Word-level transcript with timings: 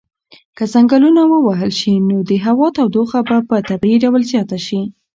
که 0.57 0.63
ځنګلونه 0.73 1.21
ووهل 1.27 1.71
شي 1.79 1.93
نو 2.09 2.17
د 2.29 2.31
هوا 2.45 2.67
تودوخه 2.75 3.19
به 3.27 3.37
په 3.49 3.57
طبیعي 3.69 3.97
ډول 4.03 4.21
زیاته 4.31 4.57
شي. 4.65 4.81